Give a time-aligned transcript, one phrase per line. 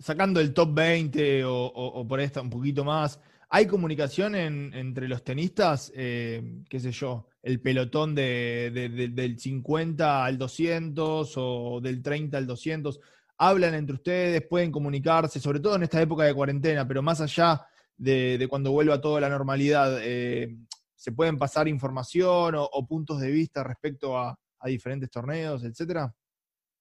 [0.00, 3.20] Sacando el top 20 o, por esta un poquito más,
[3.50, 5.92] ¿hay comunicación entre los tenistas?
[5.94, 7.28] Eh, ¿Qué sé yo?
[7.42, 13.00] ¿El pelotón del 50 al 200 o del 30 al 200?
[13.38, 14.46] ¿Hablan entre ustedes?
[14.46, 15.40] ¿Pueden comunicarse?
[15.40, 19.28] Sobre todo en esta época de cuarentena, pero más allá de, cuando vuelva toda la
[19.28, 20.56] normalidad, eh,
[20.94, 26.12] ¿se pueden pasar información o, puntos de vista respecto a, a diferentes torneos, etcétera?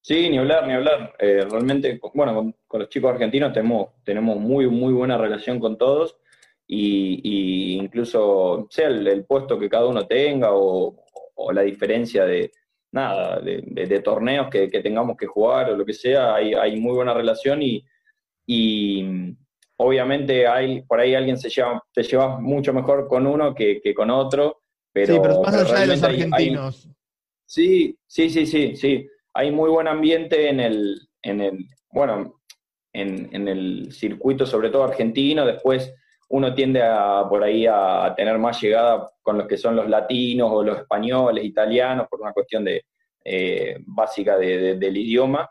[0.07, 1.13] Sí, ni hablar, ni hablar.
[1.19, 6.15] Eh, realmente, bueno, con, los chicos argentinos tenemos, tenemos muy, muy buena relación con todos
[6.65, 11.03] y, incluso sea el, puesto que cada uno tenga o,
[11.51, 12.53] la diferencia de,
[12.91, 17.13] nada, de, torneos que, tengamos que jugar o lo que sea, hay, hay muy buena
[17.13, 17.83] relación y,
[18.45, 19.35] y
[19.77, 24.09] obviamente hay, por ahí alguien se lleva, te lleva mucho mejor con uno que, con
[24.09, 24.61] otro.
[24.93, 26.89] Pero, sí, pero más allá de los argentinos.
[27.45, 29.07] sí, sí, sí, sí, sí
[29.37, 32.41] hay muy buen ambiente en el, en el bueno,
[32.91, 35.45] en, el circuito, sobre todo argentino.
[35.45, 35.93] Después
[36.29, 40.49] uno tiende a, por ahí a tener más llegada con los que son los latinos
[40.51, 42.85] o los españoles, italianos, por una cuestión de,
[43.29, 45.49] eh, básica del idioma.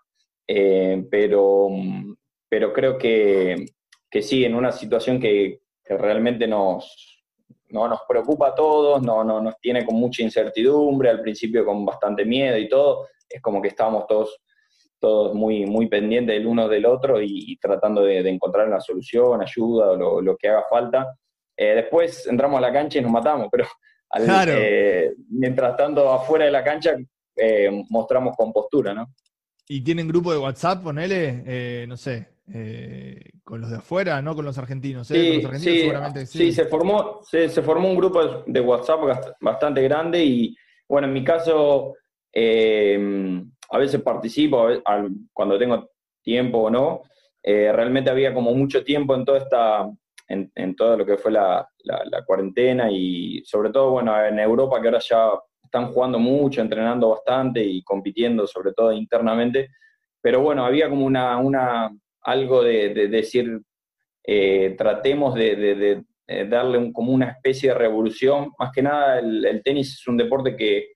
[0.48, 1.68] Eh, pero,
[2.48, 3.66] pero creo que,
[4.10, 7.22] que, sí, en una situación que, realmente nos,
[7.68, 11.84] no nos preocupa a todos, no, no, nos tiene con mucha incertidumbre, al principio con
[11.84, 14.36] bastante miedo y todo, es como que estábamos todos,
[15.06, 19.92] todos muy, muy pendientes del uno del otro y, tratando de, encontrar una solución, ayuda
[19.92, 21.16] o lo, que haga falta.
[21.56, 23.66] Eh, después entramos a la cancha y nos matamos, pero
[24.48, 26.96] eh, mientras tanto afuera de la cancha
[27.36, 29.14] eh, mostramos compostura, ¿no?
[29.68, 31.86] ¿Y tienen grupo de WhatsApp, ponele?
[31.86, 32.26] no sé,
[33.44, 35.06] con los de afuera, no con los argentinos.
[35.06, 35.40] Sí,
[36.26, 40.56] sí, se formó, se, se, formó un grupo de WhatsApp bastante grande y,
[40.88, 41.94] bueno, en mi caso
[42.38, 44.68] eh, a veces participo
[45.32, 45.88] cuando tengo
[46.22, 47.02] tiempo o no.
[47.42, 49.90] Eh, realmente había como mucho tiempo en toda esta,
[50.28, 51.66] en, todo lo que fue la,
[52.26, 55.30] cuarentena y sobre todo, bueno, en Europa que ahora ya
[55.62, 59.70] están jugando mucho, entrenando bastante y compitiendo, sobre todo internamente.
[60.20, 63.62] Pero bueno, había como una, una algo de, decir,
[64.24, 66.04] eh, tratemos de,
[66.50, 68.50] darle como una especie de revolución.
[68.58, 70.95] Más que nada, el tenis es un deporte que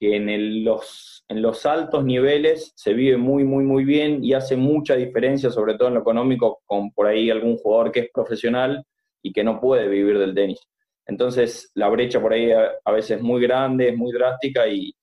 [0.00, 4.56] que en, los, en los altos niveles se vive muy, muy, muy bien y hace
[4.56, 8.82] mucha diferencia, sobre todo en lo económico, con por ahí algún jugador que es profesional
[9.22, 10.66] y que no puede vivir del tenis.
[11.06, 14.94] Entonces, la brecha por ahí a, veces es muy grande, es muy drástica y,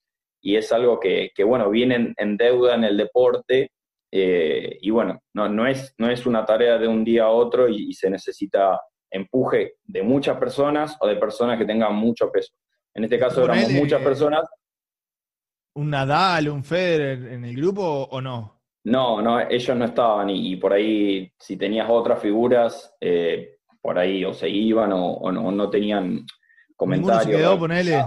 [0.42, 3.72] es algo que, bueno, viene en, deuda en el deporte
[4.10, 7.68] eh, y bueno, no, no, es, no es una tarea de un día a otro
[7.68, 8.80] y, se necesita
[9.12, 12.54] empuje de muchas personas o de personas que tengan mucho peso.
[12.94, 14.48] En este caso éramos muchas personas
[15.78, 18.62] un Nadal, un Federer en el grupo o no?
[18.86, 24.26] No, no, ellos no estaban y, por ahí si tenías otras figuras, eh, por ahí
[24.26, 26.26] o se iban o, no, tenían
[26.76, 27.24] comentarios.
[27.24, 28.06] se quedó, ponele?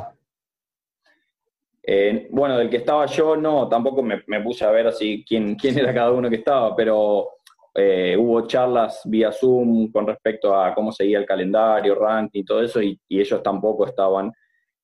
[1.83, 5.79] Eh, bueno, del que estaba yo, no, tampoco me, puse a ver así quién, quién
[5.79, 7.29] era cada uno que estaba, pero
[7.75, 12.63] eh, hubo charlas vía Zoom con respecto a cómo seguía el calendario, ranking y todo
[12.63, 14.33] eso, y, y ellos tampoco estaban.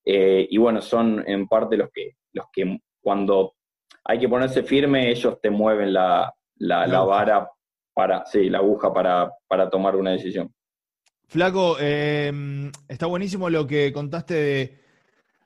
[0.05, 3.55] y bueno, son en parte los que los que cuando
[4.05, 7.49] hay que ponerse firme, ellos te mueven la, vara
[7.93, 10.53] para, sí, la aguja para, tomar una decisión.
[11.27, 14.81] Flaco, em, está buenísimo lo que contaste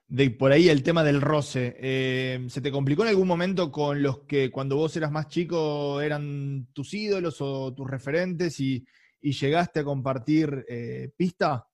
[0.07, 1.77] de, por ahí el tema del roce.
[1.79, 6.01] Em, ¿Se te complicó en algún momento con los que cuando vos eras más chico
[6.03, 8.85] eran tus ídolos o tus referentes y,
[9.23, 11.67] llegaste a compartir eh, pista?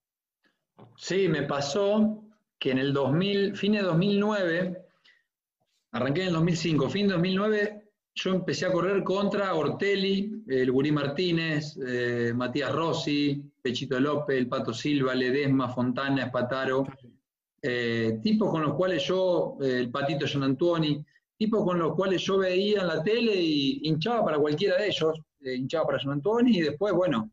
[0.95, 2.25] Sí, me pasó
[2.59, 4.86] que en el 2000, fin de 2009,
[5.91, 7.87] Arranqué en el 2005, fin de 2009,
[8.17, 14.47] yo empecé a correr contra Ortelli, el Gurí Martínez, eh, Matías Rossi, Pechito López, el
[14.47, 16.87] Pato Silva, Ledesma, Fontana, Espataro,
[17.61, 21.05] eh, tipos con los cuales yo, eh, el Patito Gian Antoni,
[21.37, 25.21] tipos con los cuales yo veía en la tele y hinchaba para cualquiera de ellos,
[25.39, 27.31] hinchaba para Gian Antoni y después, bueno,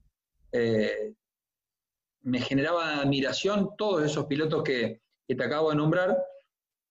[2.22, 6.16] me generaba admiración todos esos pilotos que, que te acabo de nombrar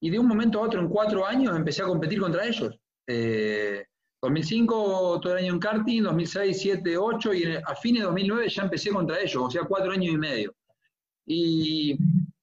[0.04, 2.78] y de un momento a otro, en cuatro años, empecé a competir contra ellos.
[4.22, 8.50] 2005 eh, todo el año en karting, 2006, 7, 8 y a fines de 2009
[8.50, 10.54] ya empecé contra ellos, o sea, cuatro años y medio.
[11.26, 11.98] Y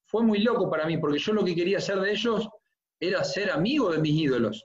[0.06, 2.48] fue muy loco para mí, porque yo lo que quería hacer de ellos
[2.98, 4.64] era ser amigo de mis ídolos.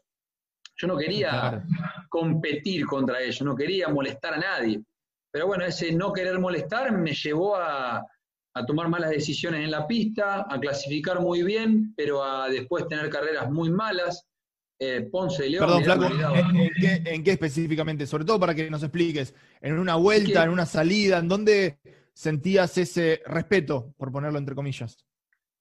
[0.77, 1.65] Yo no quería
[2.07, 4.81] competir contra ellos, no quería molestar a nadie.
[5.31, 8.01] pero bueno, ese no querer molestar me llevó a,
[8.63, 13.51] tomar malas decisiones en la pista, a clasificar muy bien, pero a después tener carreras
[13.51, 14.27] muy malas.
[14.77, 15.65] Eh, Ponce y León.
[15.65, 18.05] Perdón, Flaco, ¿en, qué, específicamente?
[18.05, 21.79] Sobre todo para que nos expliques, en una vuelta, en una salida, ¿en dónde
[22.13, 25.05] sentías ese respeto, por ponerlo entre comillas?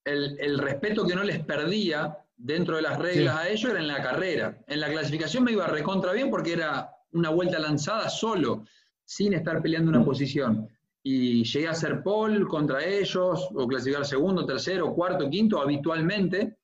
[0.05, 4.03] El, respeto que no les perdía dentro de las reglas a ellos era en la
[4.03, 4.59] carrera.
[4.67, 8.65] En la clasificación me iba recontra bien porque era una vuelta lanzada solo,
[9.05, 10.69] sin estar peleando una posición.
[11.07, 16.57] Y llegué a ser pole contra ellos, o clasificar segundo, tercero, cuarto, quinto, habitualmente.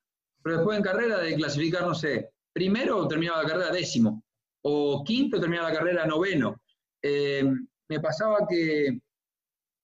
[0.43, 4.25] Pero después en carrera de clasificar, no sé, primero terminaba la carrera décimo,
[4.63, 6.63] o quinto terminaba la carrera noveno.
[7.03, 7.45] Eh,
[7.89, 8.99] me pasaba que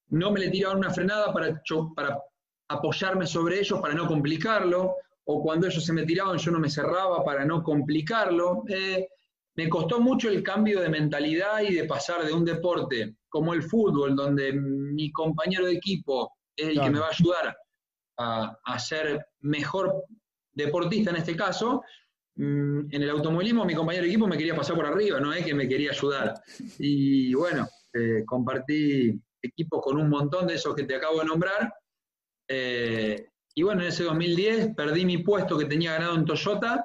[0.08, 1.60] no me le tiraban una frenada para,
[1.94, 2.18] para
[2.68, 6.70] apoyarme sobre ellos para no complicarlo, o cuando ellos se me tiraban yo no me
[6.70, 8.62] cerraba para no complicarlo.
[8.68, 9.08] Eh,
[9.56, 13.62] me costó mucho el cambio de mentalidad y de pasar de un deporte como el
[13.62, 17.56] fútbol, donde mi compañero de equipo es el que me va a ayudar
[18.18, 20.04] a, a, ser mejor
[20.52, 21.82] deportista en este caso,
[22.36, 25.44] mm, en el automovilismo mi compañero de equipo me quería pasar por arriba, no es
[25.44, 26.34] que me quería ayudar.
[26.78, 31.72] Y bueno, eh, compartí equipos con un montón de esos que te acabo de nombrar.
[32.48, 36.84] Eh, y bueno, en ese 2010 perdí mi puesto que tenía ganado en Toyota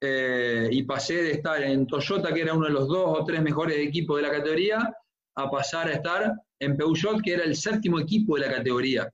[0.00, 3.42] eh, y pasé de estar en Toyota, que era uno de los dos o tres
[3.42, 4.94] mejores equipos de la categoría,
[5.36, 9.12] a pasar a estar en Peugeot, que era el séptimo equipo de la categoría.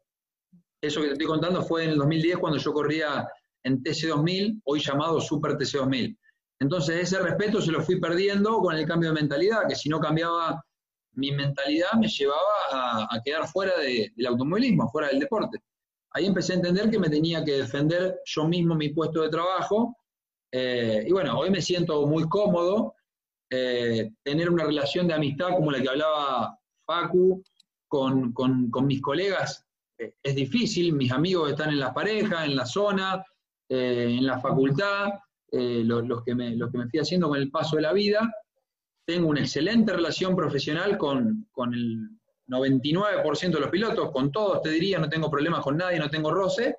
[0.81, 3.27] Eso que te estoy contando fue en el 2010 cuando yo corría
[3.63, 6.17] en TC2000, hoy llamado Super TC2000.
[6.61, 10.01] Entonces ese respeto se lo fui perdiendo con el cambio de mentalidad, que si no
[10.01, 10.63] cambiaba
[11.15, 15.63] mi mentalidad me llevaba a, quedar fuera del automovilismo, fuera del deporte.
[16.11, 19.97] Ahí empecé a entender que me tenía que defender yo mismo mi puesto de trabajo.
[20.57, 22.95] Eh, y bueno, hoy me siento muy cómodo.
[23.51, 26.57] Eh, tener una relación de amistad como la que hablaba
[26.87, 27.43] Facu
[27.89, 28.33] con,
[28.87, 29.67] mis colegas
[29.99, 30.93] eh, es difícil.
[30.93, 33.25] Mis amigos están en las parejas, en la zona,
[33.69, 35.09] en la facultad,
[35.51, 38.33] los, que me, los que me fui haciendo con el paso de la vida
[39.05, 42.09] tengo una excelente relación profesional con, el
[42.49, 46.31] 99% de los pilotos, con todos te diría, no tengo problemas con nadie, no tengo
[46.31, 46.79] roce,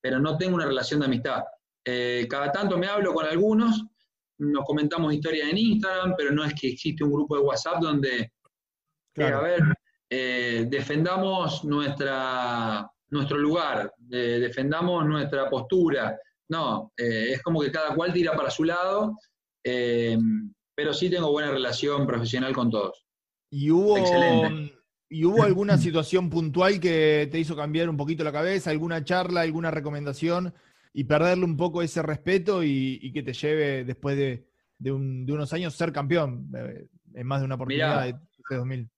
[0.00, 1.44] pero no tengo una relación de amistad.
[1.90, 3.82] Eh, cada tanto me hablo con algunos,
[4.38, 8.32] nos comentamos historias en Instagram, pero no es que existe un grupo de WhatsApp donde,
[9.14, 9.62] eh, a ver,
[10.10, 16.18] eh, defendamos nuestra, nuestro lugar, defendamos nuestra postura.
[16.50, 19.16] No, es como que cada cual tira para su lado
[20.78, 23.04] pero sí tengo buena relación profesional con todos.
[23.50, 23.98] ¿Y hubo,
[25.10, 29.40] ¿Y hubo alguna situación puntual que te hizo cambiar un poquito la cabeza, alguna charla,
[29.40, 30.54] alguna recomendación
[30.92, 34.46] y perderle un poco ese respeto y, que te lleve después de,
[34.92, 38.88] unos años ser campeón eh, en más de una oportunidad de TC2000?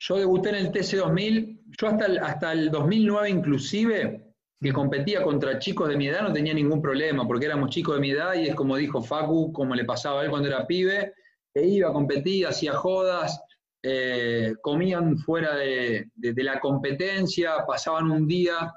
[0.00, 5.58] Yo debuté en el TC2000, yo hasta el, hasta el 2009 inclusive, que competía contra
[5.58, 8.48] chicos de mi edad, no tenía ningún problema, porque éramos chicos de mi edad y
[8.48, 11.12] es como dijo Facu, como le pasaba a él cuando era pibe,
[11.52, 13.40] que iba, competía, hacía jodas,
[13.82, 18.72] eh, comían fuera de, la competencia, pasaban un día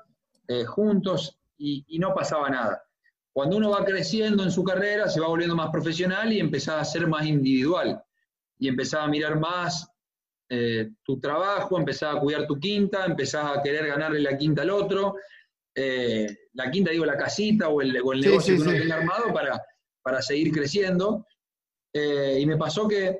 [0.49, 2.83] eh, juntos y, no pasaba nada.
[3.33, 6.85] Cuando uno va creciendo en su carrera, se va volviendo más profesional y empezaba a
[6.85, 8.01] ser más individual
[8.57, 9.87] y empezaba a mirar más
[10.49, 14.71] eh, tu trabajo, empezaba a cuidar tu quinta, empezaba a querer ganarle la quinta al
[14.71, 15.15] otro,
[16.53, 19.61] la quinta digo la casita o el, negocio que uno tiene armado para,
[20.01, 21.25] para seguir creciendo.
[21.93, 23.19] Eh, y me pasó que,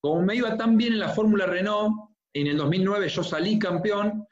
[0.00, 1.94] como me iba tan bien en la Fórmula Renault,
[2.32, 4.26] en el 2009 yo salí campeón,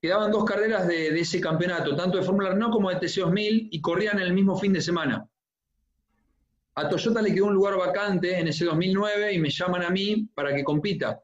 [0.00, 4.18] quedaban dos carreras de, ese campeonato, tanto de Fórmula Renault como de TC2000, y corrían
[4.18, 5.28] el mismo fin de semana.
[6.76, 10.28] A Toyota le quedó un lugar vacante en ese 2009 y me llaman a mí
[10.34, 11.20] para que compita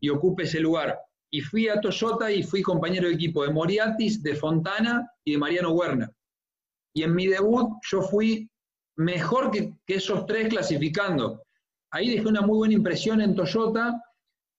[0.00, 0.98] y ocupe ese lugar.
[1.30, 5.38] Y fui a Toyota y fui compañero de equipo de Moriatis, de Fontana y de
[5.38, 6.10] Mariano Werner.
[6.94, 8.50] Y en mi debut yo fui
[8.96, 11.42] mejor que, esos tres clasificando.
[11.90, 14.02] Ahí dejé una muy buena impresión en Toyota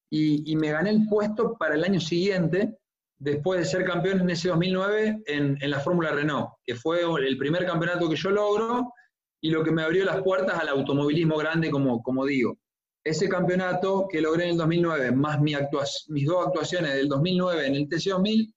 [0.10, 2.79] y, me gané el puesto para el año siguiente,
[3.20, 7.66] después de ser campeón en ese 2009 en, la Fórmula Renault, que fue el primer
[7.66, 8.94] campeonato que yo logro
[9.42, 12.58] y lo que me abrió las puertas al automovilismo grande, como, como digo.
[13.04, 17.88] Ese campeonato que logré en el 2009, más mis dos actuaciones del 2009 en el
[17.88, 18.54] TC2000,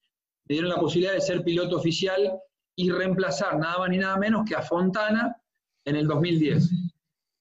[0.48, 2.32] me dieron la posibilidad de ser piloto oficial
[2.76, 5.36] y reemplazar nada más ni nada menos que a Fontana
[5.84, 6.70] en el 2010.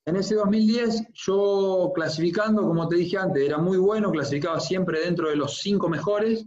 [0.05, 5.29] En ese 2010 yo clasificando, como te dije antes, era muy bueno, clasificaba siempre dentro
[5.29, 6.45] de los cinco mejores,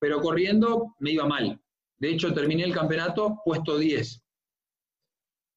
[0.00, 1.60] pero corriendo me iba mal.
[1.98, 4.22] De hecho, terminé el campeonato puesto 10.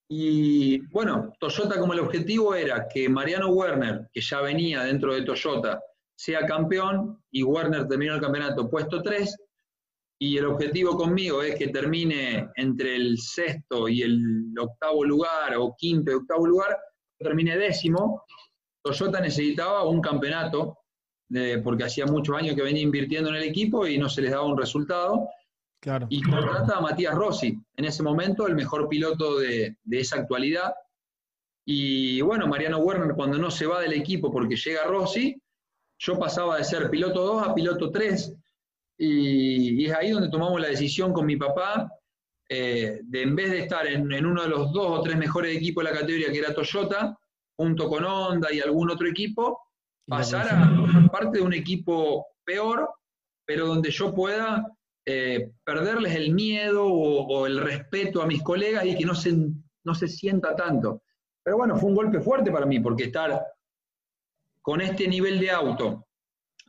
[0.10, 5.24] Y bueno, Toyota como el objetivo era que Mariano Werner, que ya venía dentro de
[5.24, 5.82] Toyota,
[6.16, 9.36] sea campeón y Werner terminó el campeonato puesto 3
[10.20, 15.76] y el objetivo conmigo es que termine entre el sexto y el octavo lugar o
[15.78, 16.78] quinto y octavo lugar,
[17.18, 18.24] termine décimo.
[18.84, 20.78] Toyota necesitaba un campeonato
[21.64, 24.46] porque hacía muchos años que venía invirtiendo en el equipo y no se les daba
[24.46, 25.28] un resultado.
[25.80, 26.08] Claro.
[26.10, 30.74] Y contrata a Matías Rossi, en ese momento el mejor piloto de, de esa actualidad.
[31.66, 35.42] Y bueno, Mariano Werner cuando no se va del equipo porque llega Rossi,
[36.00, 38.34] yo pasaba de ser piloto 2 a piloto 3
[38.98, 41.90] y, es ahí donde tomamos la decisión con mi papá
[42.50, 45.84] eh, de en vez de estar en, uno de los dos o tres mejores equipos
[45.84, 47.18] de la categoría que era Toyota,
[47.56, 49.60] junto con Honda y algún otro equipo,
[50.08, 52.90] pasar a formar parte de un equipo peor,
[53.46, 54.66] pero donde yo pueda
[55.06, 59.34] eh, perderles el miedo o, o, el respeto a mis colegas y que no se,
[59.84, 61.04] no se sienta tanto.
[61.44, 63.46] Pero bueno, fue un golpe fuerte para mí, porque estar
[64.62, 66.08] con este nivel de auto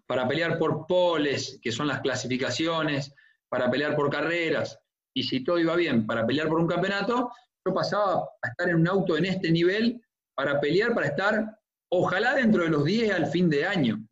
[0.07, 3.15] para pelear por poles, que son las clasificaciones,
[3.49, 4.79] para pelear por carreras,
[5.15, 7.31] y si todo iba bien, para pelear por un campeonato,
[7.65, 11.59] yo pasaba a estar en un auto en este nivel para pelear, para estar,
[11.97, 14.05] ojalá dentro de los 10 al fin de año.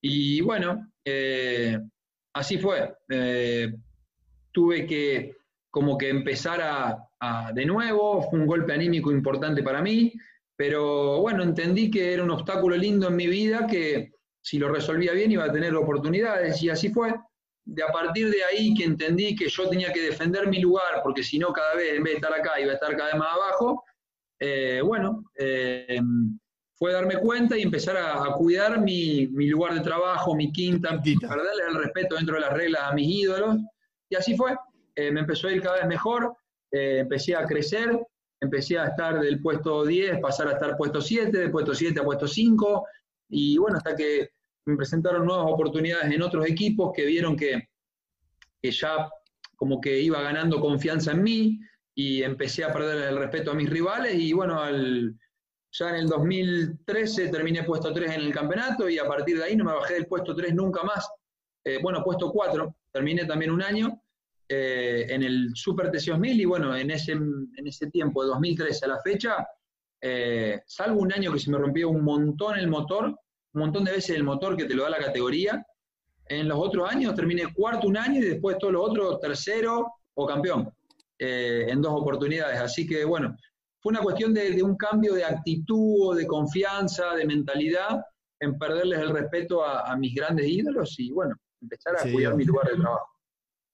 [0.00, 1.78] Y bueno, eh,
[2.32, 2.94] así fue.
[3.08, 3.72] Eh,
[4.52, 5.36] tuve que
[5.70, 10.12] como que empezar a, de nuevo, fue un golpe anímico importante para mí,
[10.56, 15.12] pero bueno, entendí que era un obstáculo lindo en mi vida que si lo resolvía
[15.12, 17.14] bien iba a tener oportunidades y así fue.
[17.64, 21.22] De a partir de ahí que entendí que yo tenía que defender mi lugar, porque
[21.22, 23.34] si no cada vez en vez de estar acá iba a estar cada vez más
[23.34, 23.84] abajo,
[24.40, 25.24] eh, bueno,
[26.78, 31.74] fue darme cuenta y empezar a, cuidar mi, lugar de trabajo, mi quinta, perderle el
[31.74, 33.56] respeto dentro de las reglas a mis ídolos.
[34.08, 34.56] Y así fue.
[34.94, 36.34] Eh, me empezó a ir cada vez mejor,
[36.70, 37.98] empecé a crecer,
[38.40, 42.04] empecé a estar del puesto 10, pasar a estar puesto 7, de puesto 7 a
[42.04, 42.86] puesto 5,
[43.28, 44.30] y bueno, hasta que
[44.66, 47.68] me presentaron nuevas oportunidades en otros equipos que vieron que,
[48.62, 49.08] ya
[49.56, 51.60] como que iba ganando confianza en mí
[51.94, 54.14] y empecé a perder el respeto a mis rivales.
[54.14, 54.62] Y bueno,
[55.70, 59.56] ya en el 2013 terminé puesto 3 en el campeonato y a partir de ahí
[59.56, 61.08] no me bajé del puesto 3 nunca más.
[61.64, 64.00] Eh, bueno, puesto 4, terminé también un año
[64.48, 68.88] eh, en el Super TC2000 y bueno, en ese, en ese tiempo, de 2013 a
[68.88, 69.46] la fecha,
[70.00, 73.92] eh, salvo un año que se me rompió un montón el motor, un montón de
[73.92, 75.64] veces el motor que te lo da la categoría,
[76.28, 80.26] en los otros años terminé cuarto un año y después todos los otros tercero o
[80.26, 80.72] campeón,
[81.18, 82.60] eh, en dos oportunidades.
[82.60, 83.36] Así que bueno,
[83.80, 88.00] fue una cuestión de, un cambio de actitud, de confianza, de mentalidad,
[88.40, 92.68] en perderles el respeto a, mis grandes ídolos y bueno, empezar a cuidar mi lugar
[92.68, 93.06] de trabajo.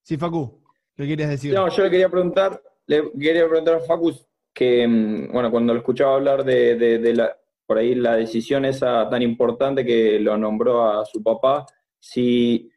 [0.02, 0.62] Sí, Facu,
[0.96, 1.54] ¿qué querías decir?
[1.54, 4.12] No, yo le quería preguntar, le quería preguntar a Facu
[4.52, 9.22] que, mm, bueno, cuando lo escuchaba hablar de, la, por ahí la decisión esa tan
[9.22, 11.66] importante que lo nombró a su papá,
[11.98, 12.70] si,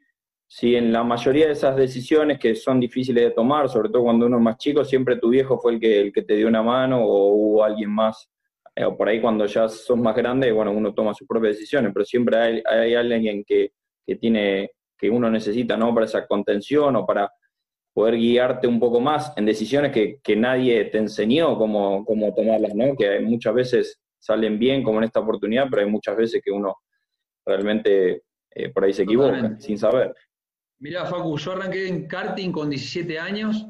[0.48, 4.26] si en la mayoría de esas decisiones que son difíciles de tomar, sobre todo cuando
[4.26, 6.64] uno es más chico, siempre tu viejo fue el que, el que te dio una
[6.64, 8.30] mano o hubo alguien más,
[8.76, 11.92] eh, o por ahí cuando ya sos más grande, bueno, uno toma sus propias decisiones,
[11.94, 13.72] pero siempre hay, hay alguien que,
[14.06, 15.94] que tiene que uno necesita, ¿no?
[15.94, 17.32] Para esa contención o para
[17.94, 22.96] poder guiarte un poco más en decisiones que, nadie te enseñó cómo, cómo, tomarlas, ¿no?
[22.96, 26.78] Que muchas veces salen bien, como en esta oportunidad, pero hay muchas veces que uno
[27.46, 30.14] realmente eh, por ahí se equivoca, sin saber.
[30.80, 33.66] Mirá, Facu, yo arranqué en karting con 17 años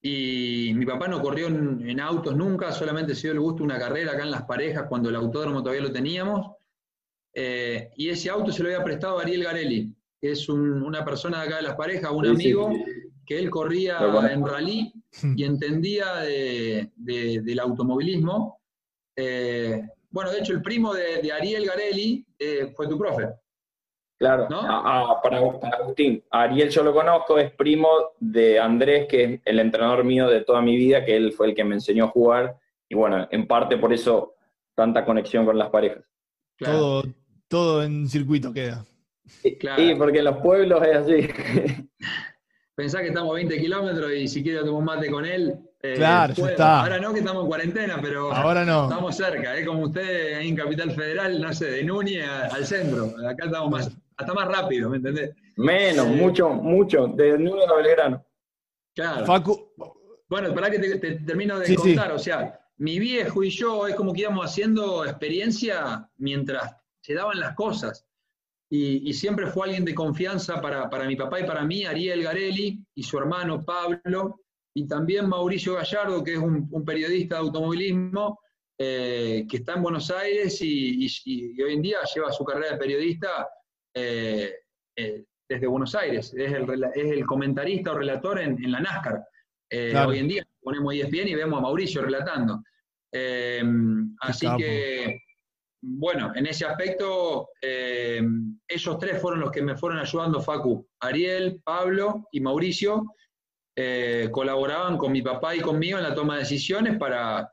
[0.00, 4.12] y mi papá no corrió en, autos nunca, solamente se dio el gusto una carrera
[4.12, 6.52] acá en Las Parejas cuando el autódromo todavía lo teníamos.
[7.34, 11.40] Eh, y ese auto se lo había prestado a Ariel Garelli, que es una persona
[11.40, 12.70] de acá de Las Parejas, un amigo
[13.26, 13.98] que él corría
[14.30, 14.92] en rally
[15.36, 18.60] y entendía del automovilismo.
[19.16, 23.28] Eh, bueno, de hecho, el primo de, Ariel Garelli eh, fue tu profe.
[24.18, 26.24] Claro, ah, ah, para, Agustín.
[26.30, 30.60] Ariel yo lo conozco, es primo de Andrés, que es el entrenador mío de toda
[30.60, 32.58] mi vida, que él fue el que me enseñó a jugar.
[32.88, 34.34] Y bueno, en parte por eso
[34.74, 36.02] tanta conexión con las parejas.
[36.58, 37.04] Todo,
[37.46, 38.84] todo en circuito queda.
[39.24, 41.28] Sí, porque en los pueblos es así.
[42.78, 45.52] pensá que estamos a 20 kilómetros y si quiero tomar mate con él.
[45.82, 46.80] Eh, claro, está.
[46.82, 48.84] Ahora no, que estamos en cuarentena, pero Ahora no.
[48.84, 49.56] estamos cerca.
[49.56, 53.14] Es como usted ahí en Capital Federal, no sé, de Núñez al centro.
[53.28, 55.34] Acá estamos más, hasta más rápido, ¿me entendés?
[55.56, 58.26] Menos, eh, mucho, mucho, de Núñez a Belgrano.
[58.94, 59.24] Claro.
[59.24, 59.72] Facu.
[60.28, 64.12] Bueno, para que te, termino de contar, o sea, mi viejo y yo es como
[64.12, 68.06] que íbamos haciendo experiencia mientras se daban las cosas
[68.70, 73.02] y, siempre fue alguien de confianza para, mi papá y para mí, Ariel Garelli y
[73.02, 74.40] su hermano Pablo,
[74.74, 78.38] y también Mauricio Gallardo, que es un, periodista de automovilismo
[78.76, 81.08] eh, que está en Buenos Aires y,
[81.62, 83.48] hoy en día lleva su carrera de periodista
[83.98, 84.54] eh,
[84.96, 89.24] eh, desde Buenos Aires, es el, comentarista o relator en, la NASCAR.
[90.06, 92.62] Hoy en día ponemos ESPN y vemos a Mauricio relatando.
[94.20, 95.22] así que,
[95.80, 102.28] bueno, en ese aspecto, esos tres fueron los que me fueron ayudando, Facu, Ariel, Pablo
[102.30, 103.06] y Mauricio,
[104.30, 107.50] colaboraban con mi papá y conmigo en la toma de decisiones para,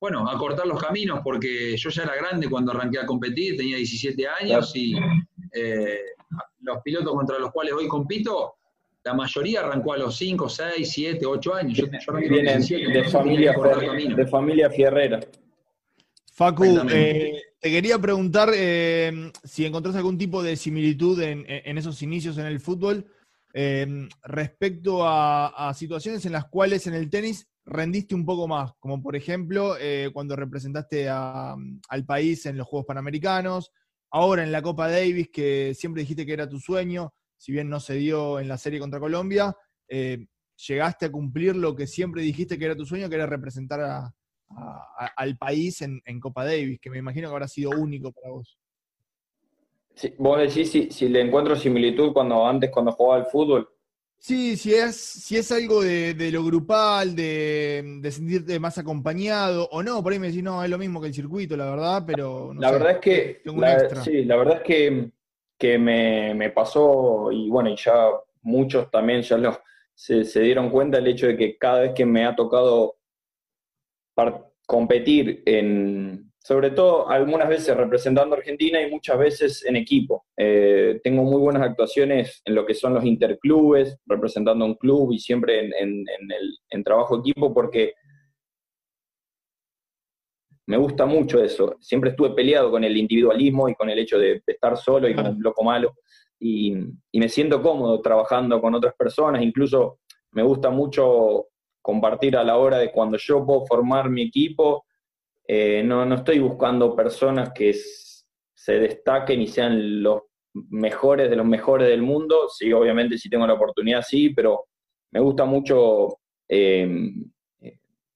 [0.00, 4.26] bueno, acortar los caminos, porque yo ya era grande cuando arranqué a competir, tenía 17
[4.26, 4.96] años y
[5.56, 5.98] eh,
[6.60, 8.56] los pilotos contra los cuales hoy compito,
[9.04, 11.78] la mayoría arrancó a los 5, 6, 7, 8 años.
[11.78, 13.54] Yo, Vienen de, familia,
[14.16, 15.20] de familia fierrera.
[16.32, 22.36] Facu, eh, te quería preguntar eh, si encontrás algún tipo de similitud en, esos inicios
[22.38, 23.06] en el fútbol
[24.22, 29.16] respecto a situaciones en las cuales en el tenis rendiste un poco más, como por
[29.16, 33.72] ejemplo eh, cuando representaste al país en los Juegos Panamericanos,
[34.10, 37.80] ahora en la Copa Davis, que siempre dijiste que era tu sueño, si bien no
[37.80, 39.54] se dio en la serie contra Colombia,
[39.88, 40.26] eh,
[40.66, 44.12] llegaste a cumplir lo que siempre dijiste que era tu sueño, que era representar
[45.16, 48.58] al país en, Copa Davis, que me imagino que habrá sido único para vos.
[50.18, 53.68] vos decís si le encuentro similitud cuando antes cuando jugaba al fútbol.
[54.18, 60.02] Sí, si es, si es algo de, lo grupal, de, sentirte más acompañado, o no,
[60.02, 62.52] por ahí me decís, no, es lo mismo que el circuito, la verdad, pero...
[62.54, 63.42] la verdad es que...
[64.02, 65.10] Sí, la verdad es
[65.58, 68.10] que, me, pasó, y bueno, y ya
[68.42, 69.60] muchos también ya lo,
[69.94, 72.98] se, dieron cuenta el hecho de que cada vez que me ha tocado
[74.66, 80.26] competir en, sobre todo algunas veces representando a Argentina y muchas veces en equipo.
[80.36, 85.10] Eh, tengo muy buenas actuaciones en lo que son los interclubes, representando a un club
[85.10, 87.94] y siempre en, el en trabajo equipo porque
[90.66, 91.78] me gusta mucho eso.
[91.80, 95.26] Siempre estuve peleado con el individualismo y con el hecho de, estar solo y con
[95.26, 95.96] un loco malo.
[96.38, 96.76] Y,
[97.10, 99.98] y me siento cómodo trabajando con otras personas, incluso
[100.30, 101.48] me gusta mucho
[101.82, 104.85] compartir a la hora de cuando yo puedo formar mi equipo,
[105.48, 107.74] eh, no, no estoy buscando personas que
[108.54, 110.22] se destaquen y sean los
[110.70, 112.48] mejores de los mejores del mundo.
[112.48, 114.66] Sí, obviamente si tengo la oportunidad, sí, pero
[115.12, 117.30] me gusta mucho em,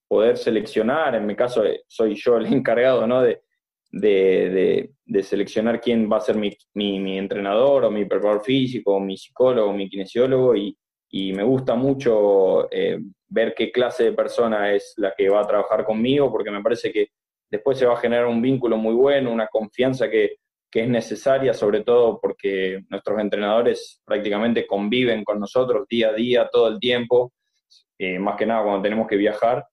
[0.08, 1.14] poder seleccionar.
[1.14, 3.22] En mi caso, eh, soy yo el encargado ¿no?
[3.22, 3.42] de,
[3.92, 9.16] de, seleccionar quién va a ser mi, mi, entrenador o mi preparador físico, o mi
[9.16, 10.76] psicólogo, o mi kinesiólogo, y,
[11.10, 15.46] y me gusta mucho eh, ver qué clase de persona es la que va a
[15.46, 17.08] trabajar conmigo, porque me parece que
[17.50, 20.36] después se va a generar un vínculo muy bueno, una confianza que,
[20.72, 26.68] es necesaria, sobre todo porque nuestros entrenadores prácticamente conviven con nosotros día a día, todo
[26.68, 27.32] el tiempo,
[27.98, 29.66] eh, más que nada cuando tenemos que viajar,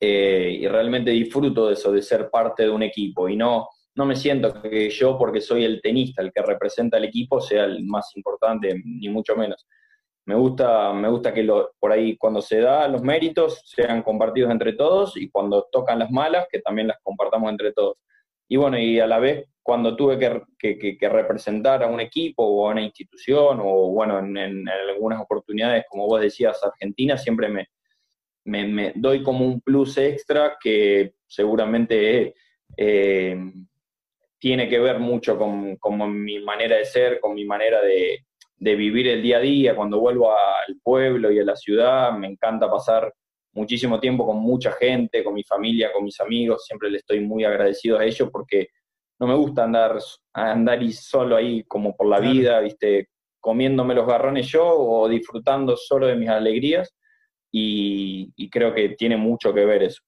[0.00, 4.06] eh, y realmente disfruto de eso, de ser parte de un equipo, y no, no
[4.06, 7.84] me siento que yo, porque soy el tenista, el que representa al equipo, sea el
[7.84, 9.66] más importante, ni mucho menos
[10.26, 14.50] me gusta, me gusta que lo, por ahí cuando se da los méritos sean compartidos
[14.50, 17.98] entre todos y cuando tocan las malas que también las compartamos entre todos.
[18.48, 22.68] Y bueno, y a la vez cuando tuve que, que, representar a un equipo o
[22.68, 27.68] a una institución o bueno, en, algunas oportunidades, como vos decías, Argentina, siempre me,
[28.44, 32.34] me, doy como un plus extra que seguramente
[32.76, 33.36] eh,
[34.38, 38.76] tiene que ver mucho con, con mi manera de ser, con mi manera de, de
[38.76, 42.70] vivir el día a día, cuando vuelvo al pueblo y a la ciudad, me encanta
[42.70, 43.12] pasar
[43.52, 47.44] muchísimo tiempo con mucha gente, con mi familia, con mis amigos, siempre le estoy muy
[47.44, 48.68] agradecido a ellos porque
[49.18, 49.98] no me gusta andar,
[50.32, 53.08] andar y solo ahí como por la vida, viste,
[53.40, 56.94] comiéndome los garrones yo o disfrutando solo de mis alegrías
[57.50, 60.02] y, creo que tiene mucho que ver eso.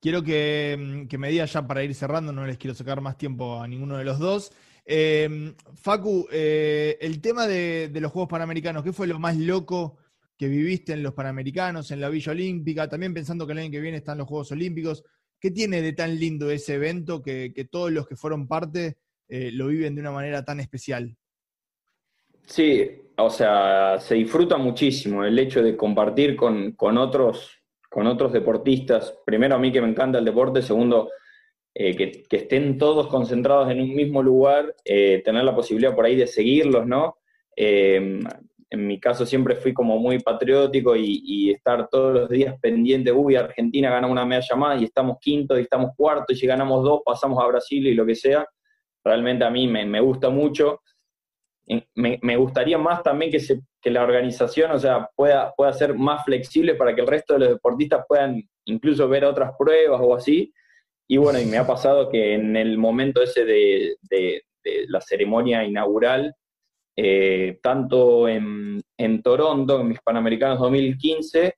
[0.00, 3.60] Quiero que, que me digas ya para ir cerrando, no les quiero sacar más tiempo
[3.60, 4.52] a ninguno de los dos.
[4.84, 9.98] Em, Facu, eh, el tema de, los Juegos Panamericanos, ¿qué fue lo más loco
[10.36, 12.88] que viviste en los Panamericanos, en la Villa Olímpica?
[12.88, 15.04] También pensando que el año que viene están los Juegos Olímpicos.
[15.38, 19.68] ¿Qué tiene de tan lindo ese evento que, todos los que fueron parte eh, lo
[19.68, 21.16] viven de una manera tan especial?
[22.46, 28.32] Sí, o sea, se disfruta muchísimo el hecho de compartir con, con, otros, con otros
[28.32, 29.14] deportistas.
[29.24, 31.08] Primero a mí que me encanta el deporte, segundo
[31.74, 36.16] eh, que, estén todos concentrados en un mismo lugar, eh, tener la posibilidad por ahí
[36.16, 37.16] de seguirlos, ¿no?
[37.56, 38.20] Eh,
[38.72, 43.36] en mi caso siempre fui como muy patriótico y, estar todos los días pendiente, uy,
[43.36, 47.00] Argentina gana una medalla más y estamos quinto y estamos cuarto y si ganamos dos
[47.04, 48.46] pasamos a Brasil y lo que sea,
[49.04, 50.80] realmente a mí me, gusta mucho.
[51.94, 56.74] Me, gustaría más también que, se, la organización, o sea, pueda, pueda ser más flexible
[56.74, 60.52] para que el resto de los deportistas puedan incluso ver otras pruebas o así,
[61.08, 63.96] y bueno, y me ha pasado que en el momento ese de,
[64.88, 66.34] la ceremonia inaugural,
[66.96, 71.54] eh, tanto en, en, Toronto, en mis Panamericanos 2015,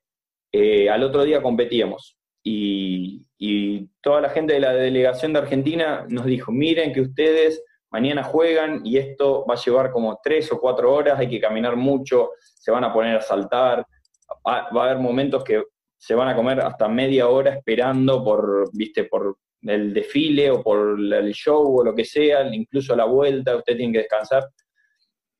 [0.51, 2.17] eh, al otro día competíamos.
[2.43, 3.21] Y,
[4.01, 8.81] toda la gente de la delegación de Argentina nos dijo, miren que ustedes mañana juegan
[8.85, 12.71] y esto va a llevar como tres o cuatro horas, hay que caminar mucho, se
[12.71, 13.85] van a poner a saltar,
[14.45, 15.63] va a haber momentos que
[15.97, 20.99] se van a comer hasta media hora esperando por, viste, por el desfile o por
[20.99, 24.47] el show o lo que sea, incluso la vuelta, usted tiene que descansar.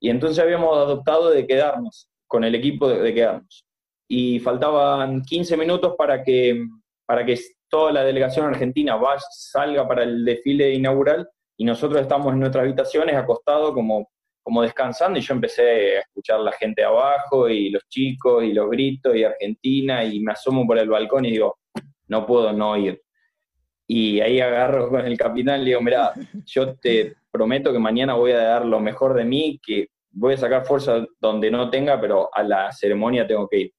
[0.00, 3.64] Y entonces habíamos adoptado de quedarnos, con el equipo de, quedarnos.
[4.08, 6.66] Y faltaban 15 minutos para que,
[7.06, 7.38] para que
[7.68, 12.64] toda la delegación argentina vaya, salga para el desfile inaugural y nosotros estamos en nuestras
[12.64, 14.08] habitaciones acostados como,
[14.46, 18.70] como descansando y yo empecé a escuchar la gente abajo y los chicos y los
[18.70, 21.58] gritos y Argentina y me asomo por el balcón y digo,
[22.06, 23.02] no puedo no ir.
[23.88, 26.12] Y ahí agarro con el capitán y le digo, mira,
[26.46, 30.36] yo te prometo que mañana voy a dar lo mejor de mí, que voy a
[30.36, 33.72] sacar fuerza donde no tenga, pero a la ceremonia tengo que ir.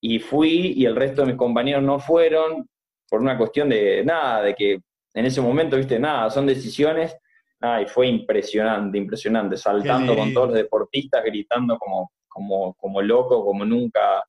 [0.00, 2.68] Y fui y el resto de mis compañeros no fueron
[3.10, 4.78] por una cuestión de nada, de que
[5.14, 7.16] en ese momento, viste, nada, son decisiones.
[7.62, 13.44] Nada, y fue impresionante, impresionante, saltando con todos los deportistas, gritando como, como, como loco,
[13.44, 14.24] como nunca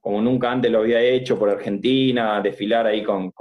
[0.00, 3.32] como nunca antes lo había hecho por Argentina, desfilar ahí con,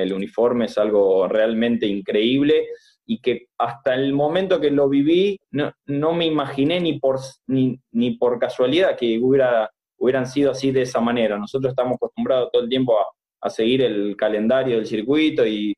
[0.00, 2.68] el uniforme es algo realmente increíble
[3.04, 8.38] y que hasta el momento que lo viví no, me imaginé ni por, ni, por
[8.38, 11.38] casualidad que hubiera, hubieran sido así de esa manera.
[11.38, 15.72] Nosotros estamos acostumbrados todo el tiempo a, seguir el calendario del circuito y,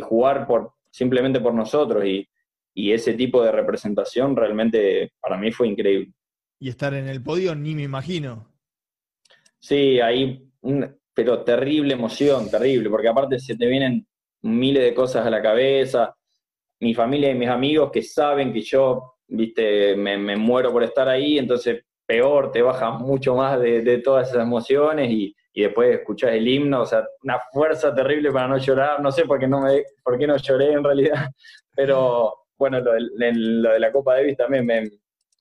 [0.00, 2.26] jugar por, simplemente por nosotros y,
[2.80, 6.12] y ese tipo de representación realmente para mí fue increíble.
[6.58, 8.50] Y estar en el podio ni me imagino.
[9.58, 10.50] Sí, ahí,
[11.12, 14.06] pero terrible emoción, terrible, porque aparte se te vienen
[14.42, 16.14] miles de cosas a la cabeza.
[16.80, 21.38] Mi familia y mis amigos que saben que yo, viste, me, muero por estar ahí,
[21.38, 26.80] entonces peor, te baja mucho más de, todas esas emociones y, después escuchás el himno,
[26.80, 30.18] o sea, una fuerza terrible para no llorar, no sé por qué no, me, por
[30.18, 31.28] qué no lloré en realidad,
[31.76, 34.90] pero bueno, lo de, lo de la Copa Davis también me,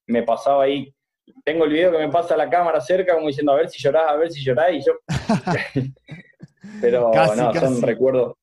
[0.08, 0.91] me pasaba ahí
[1.43, 4.10] tengo el video que me pasa la cámara cerca, como diciendo, a ver si llorás,
[4.10, 4.93] a ver si llorás, y yo.
[6.82, 8.34] Pero no, son recuerdos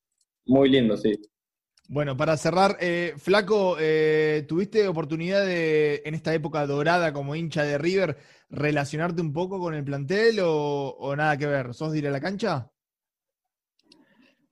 [0.47, 1.13] muy lindos, sí.
[1.89, 7.63] Bueno, para cerrar, eh, Flaco, eh, ¿tuviste oportunidad de, en esta época dorada como hincha
[7.63, 8.17] de River,
[8.51, 11.75] relacionarte un poco con el plantel o, nada que ver?
[11.75, 12.71] ¿Sos de ir a la cancha?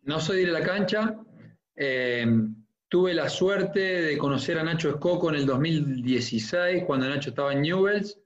[0.02, 1.16] No soy de ir a la cancha.
[1.76, 2.26] Eh,
[2.94, 7.62] tuve la suerte de conocer a Nacho Escoco en el 2016, cuando Nacho estaba en
[7.62, 8.20] Newells.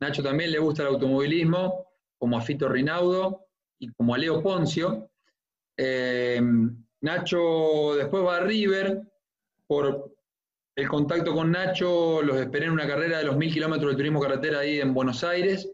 [0.00, 3.44] Nacho también le gusta el automovilismo, como a Fito Rinaudo
[3.78, 5.10] y como a Leo Poncio.
[5.76, 6.40] Eh,
[7.02, 9.02] Nacho después va a River,
[9.66, 10.16] por
[10.74, 14.22] el contacto con Nacho los esperé en una carrera de los mil kilómetros de turismo
[14.22, 15.70] carretera ahí en Buenos Aires,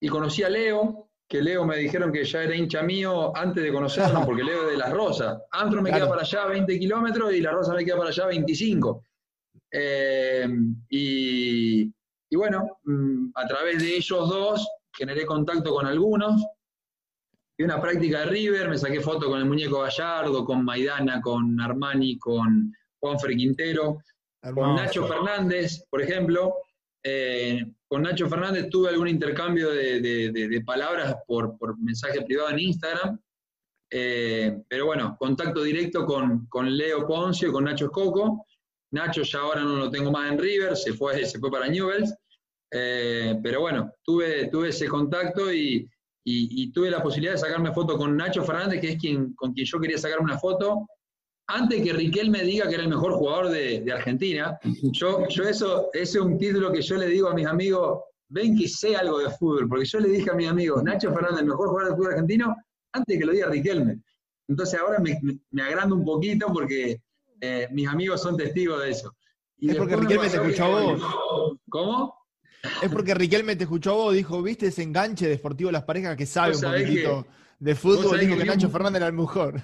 [0.00, 3.72] y conocí a Leo, que Leo me dijeron que ya era hincha mío antes de
[3.72, 5.42] conocerlo, porque Leo es de Las Rosas.
[5.50, 9.02] Antro me queda para allá 20 kilómetros y La Rosa me queda para allá 25.
[9.72, 10.46] Eh,
[10.90, 11.90] y
[12.32, 16.42] y bueno, mm, a través de ellos dos generé contacto con algunos.
[17.58, 21.60] Y una práctica de River, me saqué foto con el muñeco Gallardo, con Maidana, con
[21.60, 23.98] Armani, con Juanfer Quintero,
[24.54, 26.54] con Nacho Fernández, por ejemplo.
[27.02, 27.62] Eh,
[27.92, 33.20] con Nacho Fernández tuve algún intercambio de, palabras por, mensaje privado en Instagram.
[33.90, 38.46] Eh, pero bueno, contacto directo con, Leo Poncio y con Nacho Escoco.
[38.92, 42.14] Nacho ya ahora no lo tengo más en River, se fue, se fue para Newells.
[42.70, 45.86] Eh, pero bueno, tuve, tuve ese contacto y,
[46.72, 49.78] tuve la posibilidad de sacarme foto con Nacho Fernández, que es quien, con quien yo
[49.78, 50.86] quería sacar una foto,
[51.52, 54.58] antes que Riquel me diga que era el mejor jugador de, Argentina.
[54.92, 58.56] Yo, yo eso, ese es un título que yo le digo a mis amigos, ven
[58.56, 61.46] que sé algo de fútbol, porque yo le dije a mis amigos, Nacho Fernández, el
[61.46, 62.56] mejor jugador de fútbol argentino,
[62.92, 64.00] antes que lo diga Riquelme.
[64.48, 67.00] Entonces ahora me, me agrando un poquito porque
[67.40, 69.14] eh, mis amigos son testigos de eso.
[69.58, 71.02] Y es porque Riquelme te escuchó a vos.
[71.68, 72.14] ¿Cómo?
[72.82, 76.16] Es porque Riquelme te escuchó a vos, dijo, ¿viste ese enganche de Sportivo Las Parejas
[76.16, 77.26] que sabe un poquitito
[77.58, 78.18] de fútbol?
[78.18, 79.62] Dijo que, Nacho Fernández era el mejor.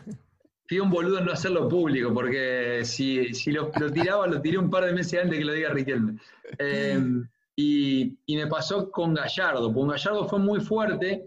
[0.69, 4.69] Fui un boludo en no hacerlo público, porque si, si lo, tiraba, lo tiré un
[4.69, 6.19] par de meses antes que lo diga Riquelme.
[6.59, 7.27] Em,
[7.57, 11.25] y, me pasó con Gallardo, porque Gallardo fue muy fuerte.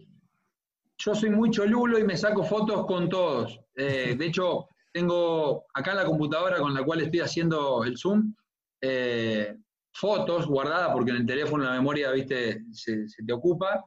[1.00, 3.60] Yo soy muy cholulo y me saco fotos con todos.
[3.76, 8.36] Eh, de hecho, tengo acá la computadora con la cual estoy haciendo el Zoom.
[8.80, 9.58] Eh,
[9.92, 13.84] fotos guardadas, porque en el teléfono la memoria, viste, se, te ocupa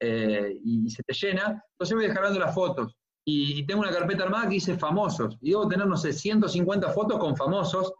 [0.00, 1.62] eh, y, se te llena.
[1.72, 2.96] Entonces voy descargando las fotos.
[3.28, 5.36] Y, tengo una carpeta armada que dice famosos.
[5.40, 7.92] Y debo tener, no sé, 150 fotos con famosos.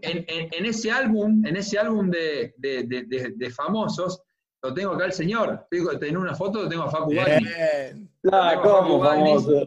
[0.00, 4.22] En, ese álbum, en ese álbum de, famosos,
[4.62, 5.66] lo tengo acá el señor.
[5.68, 7.48] Tengo una foto, lo tengo a Facu Bagni.
[8.30, 9.64] Ah, ¿cómo famoso?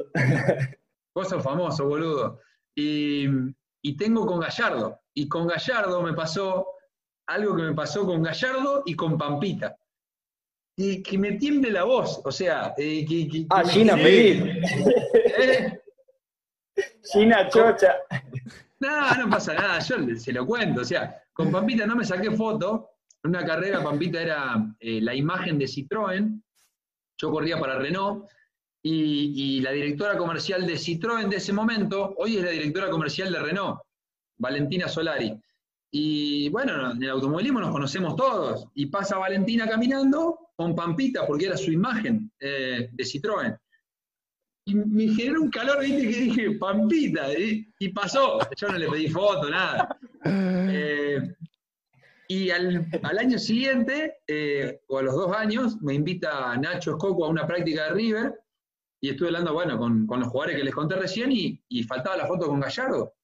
[1.16, 2.40] Vos sos famoso, boludo.
[2.74, 3.26] Y,
[3.82, 5.02] y tengo con Gallardo.
[5.14, 6.66] Y con Gallardo me pasó
[7.28, 9.76] algo que me pasó con Gallardo y con Pampita
[10.76, 12.74] y que me tiemble la voz, o sea...
[12.78, 14.44] Eh, que, ah, Gina feliz.
[15.38, 15.82] ¿Eh?
[17.12, 17.96] Gina chocha.
[18.80, 22.32] No, no pasa nada, yo se lo cuento, o sea, con Pampita no me saqué
[22.32, 22.90] foto,
[23.24, 26.42] en una carrera Pampita era eh, la imagen de Citroën,
[27.18, 28.28] yo corría para Renault,
[28.84, 33.32] y, y, la directora comercial de Citroën de ese momento, hoy es la directora comercial
[33.32, 33.80] de Renault,
[34.40, 35.40] Valentina Solari.
[35.92, 38.68] Y bueno, en el automovilismo nos conocemos todos.
[38.74, 43.58] Y pasa Valentina caminando con Pampita, porque era su imagen eh, de Citroën.
[44.66, 48.40] Y me generó un calor, viste, que dije, Pampita, y, pasó.
[48.56, 49.98] Yo no le pedí foto, nada.
[50.24, 51.20] Eh,
[52.28, 52.88] y al,
[53.20, 57.86] año siguiente, eh, o a los dos años, me invita Nacho Escoco a una práctica
[57.86, 58.40] de River,
[59.02, 62.28] y estuve hablando, bueno, con, los jugadores que les conté recién, y, y faltaba la
[62.28, 63.16] foto con Gallardo.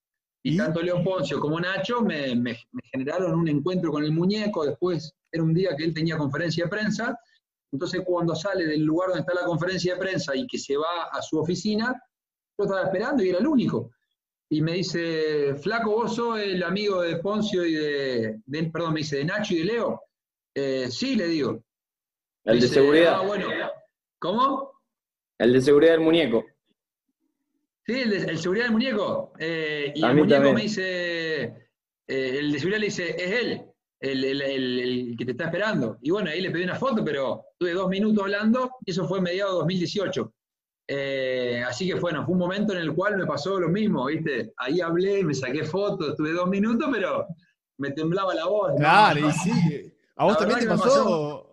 [0.47, 2.55] Y tanto León Poncio como Nacho me,
[2.93, 6.69] generaron un encuentro con el muñeco, después era un día que él tenía conferencia de
[6.69, 7.19] prensa,
[7.69, 11.09] entonces cuando sale del lugar donde está la conferencia de prensa y que se va
[11.11, 12.01] a su oficina,
[12.57, 13.91] yo estaba esperando y era el único.
[14.49, 18.39] Y me dice, flaco, vos sos el amigo de Poncio y de,
[18.71, 20.01] perdón, me dice, de Nacho y de Leo.
[20.55, 21.61] Eh, sí, le digo.
[22.45, 23.15] El de seguridad.
[23.17, 23.49] Ah, bueno.
[24.17, 24.71] ¿Cómo?
[25.39, 26.45] El de seguridad del muñeco.
[27.87, 29.31] Sí, el, de, seguridad del muñeco.
[29.39, 31.43] Eh, y el muñeco me dice,
[32.05, 33.65] eh, el de seguridad le dice, es él,
[34.01, 35.97] el, que te está esperando.
[36.01, 39.21] Y bueno, ahí le pedí una foto, pero tuve dos minutos hablando, y eso fue
[39.21, 40.33] mediado de 2018.
[40.89, 44.53] Eh, así que bueno, fue un momento en el cual me pasó lo mismo, ¿viste?
[44.57, 47.25] Ahí hablé, me saqué fotos, tuve dos minutos, pero
[47.77, 48.73] me temblaba la voz.
[48.77, 49.93] Claro, y sí.
[50.17, 51.46] ¿A vos también te pasó?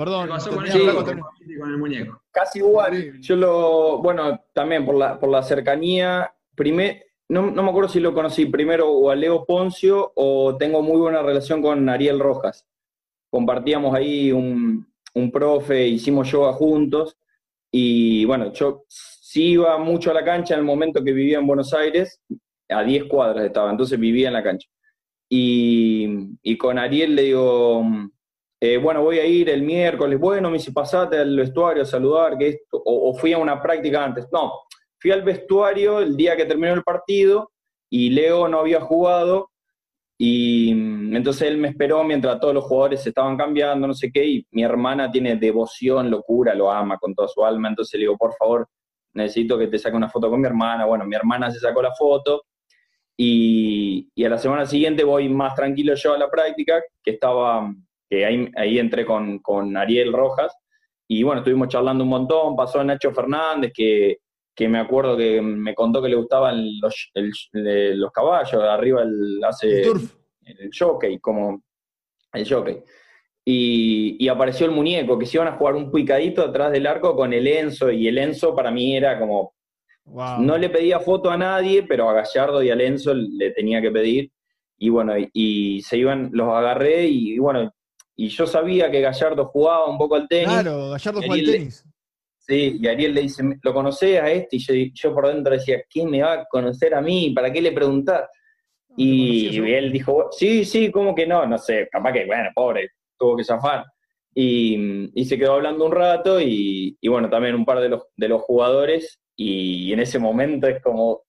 [0.00, 2.22] Perdón, me pasó con, con el muñeco.
[2.30, 3.20] Casi igual.
[3.20, 8.00] Yo lo, bueno, también por la, por la cercanía, primer, no, no, me acuerdo si
[8.00, 12.66] lo conocí primero o a Leo Poncio o tengo muy buena relación con Ariel Rojas.
[13.28, 17.18] Compartíamos ahí un, un profe, hicimos yoga juntos
[17.70, 21.46] y bueno, yo sí iba mucho a la cancha en el momento que vivía en
[21.46, 22.22] Buenos Aires,
[22.70, 24.66] a 10 cuadras estaba, entonces vivía en la cancha.
[25.28, 27.84] Y, y con Ariel le digo,
[28.62, 32.36] eh, bueno, voy a ir el miércoles, bueno, me dice, pasate al vestuario a saludar,
[32.36, 34.26] que o, fui a una práctica antes.
[34.30, 34.52] No,
[34.98, 37.52] fui al vestuario el día que terminó el partido
[37.88, 39.50] y Leo no había jugado
[40.18, 44.12] y mm, entonces él me esperó mientras todos los jugadores se estaban cambiando, no sé
[44.12, 48.00] qué, y mi hermana tiene devoción, locura, lo ama con toda su alma, entonces le
[48.00, 48.68] digo, por favor,
[49.14, 50.84] necesito que te saque una foto con mi hermana.
[50.84, 52.44] Bueno, mi hermana se sacó la foto
[53.16, 57.72] y, y a la semana siguiente voy más tranquilo yo a la práctica, que estaba
[58.10, 60.52] que ahí, entré con, Ariel Rojas,
[61.06, 64.18] y bueno, estuvimos charlando un montón, pasó Nacho Fernández, que,
[64.68, 70.70] me acuerdo que me contó que le gustaban los, los caballos, arriba el, hace el,
[70.76, 71.62] jockey, como
[72.32, 72.82] el jockey.
[73.44, 77.32] Y, apareció el muñeco, que se iban a jugar un picadito atrás del arco con
[77.32, 79.54] el Enzo, y el Enzo para mí era como...
[80.40, 83.92] No le pedía foto a nadie, pero a Gallardo y al Enzo le tenía que
[83.92, 84.32] pedir.
[84.76, 87.70] Y bueno, y, se iban, los agarré y bueno,
[88.20, 90.48] y yo sabía que Gallardo jugaba un poco al tenis.
[90.48, 91.84] Claro, Gallardo juega al tenis.
[92.36, 94.58] sí, y Ariel le dice, ¿lo conocés a este?
[94.58, 97.30] Y yo, por dentro decía, ¿quién me va a conocer a mí?
[97.30, 98.28] ¿Para qué le preguntás?
[98.94, 101.46] y, él dijo, sí, sí, ¿cómo que no?
[101.46, 103.86] No sé, capaz que, bueno, pobre, tuvo que zafar.
[104.34, 108.28] Y, y se quedó hablando un rato y, bueno, también un par de los, de
[108.28, 111.22] los jugadores y en ese momento es como,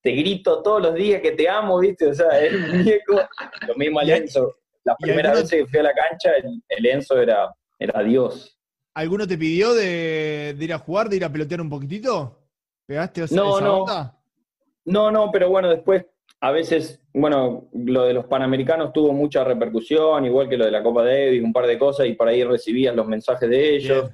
[0.00, 2.06] te grito todos los días que te amo, ¿viste?
[2.06, 3.20] O sea, el muñeco,
[3.66, 6.32] lo mismo Alonso, la primera vez que fui a la cancha,
[6.68, 8.58] el, Enzo era, era Dios.
[8.94, 12.38] ¿Alguno te pidió de, ir a jugar, de ir a pelotear un poquitito?
[12.86, 13.84] ¿Pegaste esa, no, no.
[14.84, 16.04] No, no, pero bueno, después
[16.40, 20.82] a veces, bueno, lo de los Panamericanos tuvo mucha repercusión, igual que lo de la
[20.82, 24.10] Copa Davis, un par de cosas, y por ahí recibías los mensajes de ellos.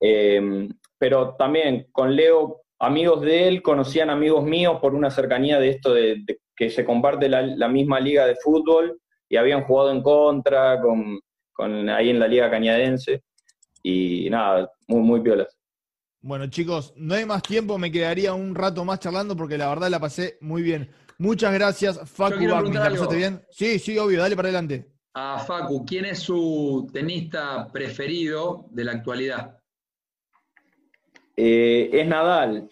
[0.00, 0.68] Em,
[0.98, 5.94] pero también con Leo, amigos de él conocían amigos míos por una cercanía de esto
[5.94, 6.24] de,
[6.56, 12.10] que se comparte la, misma liga de fútbol y habían jugado en contra con, ahí
[12.10, 13.22] en la Liga Cañadense.
[13.82, 15.56] Y nada, muy, muy piolas.
[16.20, 19.88] Bueno, chicos, no hay más tiempo, me quedaría un rato más charlando porque la verdad
[19.88, 20.90] la pasé muy bien.
[21.16, 23.42] Muchas gracias, Facu ¿la pasaste bien?
[23.50, 24.90] Sí, sí, obvio, dale para adelante.
[25.14, 29.60] A Facu, ¿quién es su tenista preferido de la actualidad?
[31.42, 32.68] eh, es Nadal,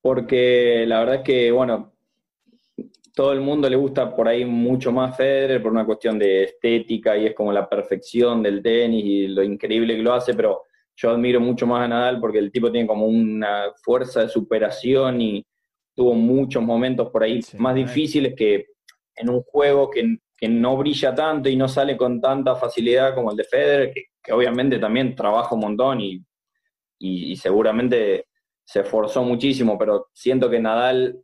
[0.00, 1.92] porque la verdad es que, bueno,
[3.18, 7.16] todo el mundo le gusta por ahí mucho más Federer por una cuestión de estética
[7.16, 10.62] y es como la perfección del tenis y lo increíble que lo hace, pero
[10.94, 15.20] yo admiro mucho más a Nadal porque el tipo tiene como una fuerza de superación
[15.20, 15.44] y
[15.96, 18.66] tuvo muchos momentos por ahí más difíciles que
[19.16, 20.16] en un juego que,
[20.48, 24.78] no brilla tanto y no sale con tanta facilidad como el de Federer, que, obviamente
[24.78, 26.24] también trabaja un montón y,
[27.00, 28.26] y, seguramente
[28.64, 31.20] se esforzó muchísimo, pero siento que Nadal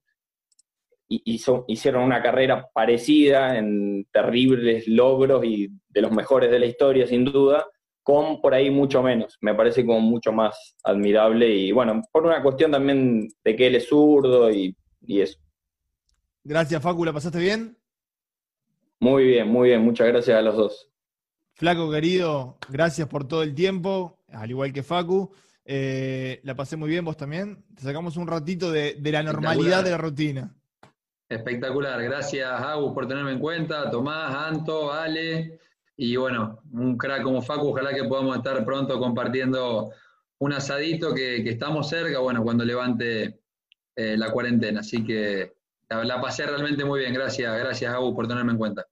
[1.08, 7.06] hizo, hicieron una carrera parecida en terribles logros y de los mejores de la historia,
[7.06, 7.66] sin duda,
[8.02, 9.38] con por ahí mucho menos.
[9.40, 13.76] Me parece como mucho más admirable y bueno, por una cuestión también de que él
[13.76, 15.38] es zurdo y, eso.
[16.42, 17.76] Gracias, Facu, ¿la pasaste bien?
[19.00, 20.90] Muy bien, muy bien, muchas gracias a los dos.
[21.54, 25.30] Flaco querido, gracias por todo el tiempo, al igual que Facu.
[25.64, 27.64] Eh, la pasé muy bien, vos también.
[27.74, 30.54] Te sacamos un ratito de, de la normalidad de la rutina.
[31.34, 35.58] Espectacular, gracias Agus por tenerme en cuenta, Tomás, Anto, Ale,
[35.96, 39.92] y bueno, un crack como Facu, ojalá que podamos estar pronto compartiendo
[40.38, 43.40] un asadito que, estamos cerca, bueno, cuando levante
[43.96, 44.80] eh, la cuarentena.
[44.80, 45.54] Así que
[45.88, 48.86] la, pasé realmente muy bien, gracias, gracias Agus por tenerme en cuenta.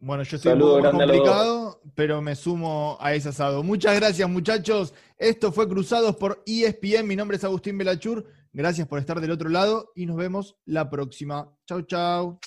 [0.00, 3.62] Bueno, yo estoy muy complicado, pero me sumo a ese asado.
[3.62, 4.92] Muchas gracias, muchachos.
[5.16, 7.06] Esto fue Cruzados por ESPN.
[7.06, 8.26] Mi nombre es Agustín Belachur.
[8.52, 11.50] Gracias por estar del otro lado y nos vemos la próxima.
[11.66, 12.38] Chau, chau.